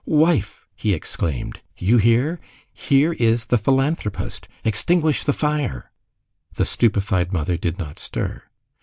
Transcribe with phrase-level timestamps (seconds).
[0.07, 2.39] "Wife!" he exclaimed, "you hear.
[2.73, 4.47] Here is the philanthropist.
[4.63, 5.91] Extinguish the fire."
[6.55, 8.41] The stupefied mother did not stir.